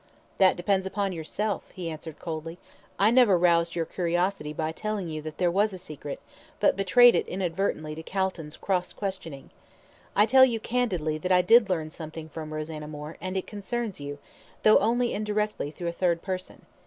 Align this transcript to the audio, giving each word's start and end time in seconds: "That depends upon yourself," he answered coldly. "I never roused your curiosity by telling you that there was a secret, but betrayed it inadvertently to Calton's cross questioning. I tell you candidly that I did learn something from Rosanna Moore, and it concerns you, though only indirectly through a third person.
"That 0.39 0.55
depends 0.57 0.87
upon 0.87 1.11
yourself," 1.11 1.69
he 1.75 1.87
answered 1.87 2.17
coldly. 2.17 2.57
"I 2.97 3.11
never 3.11 3.37
roused 3.37 3.75
your 3.75 3.85
curiosity 3.85 4.51
by 4.51 4.71
telling 4.71 5.09
you 5.09 5.21
that 5.21 5.37
there 5.37 5.51
was 5.51 5.73
a 5.73 5.77
secret, 5.77 6.19
but 6.59 6.75
betrayed 6.75 7.13
it 7.13 7.27
inadvertently 7.27 7.93
to 7.93 8.01
Calton's 8.01 8.57
cross 8.57 8.93
questioning. 8.93 9.51
I 10.15 10.25
tell 10.25 10.43
you 10.43 10.59
candidly 10.59 11.19
that 11.19 11.31
I 11.31 11.43
did 11.43 11.69
learn 11.69 11.91
something 11.91 12.29
from 12.29 12.51
Rosanna 12.51 12.87
Moore, 12.87 13.17
and 13.21 13.37
it 13.37 13.45
concerns 13.45 13.99
you, 13.99 14.17
though 14.63 14.79
only 14.79 15.13
indirectly 15.13 15.69
through 15.69 15.89
a 15.89 15.99
third 16.01 16.23
person. 16.23 16.65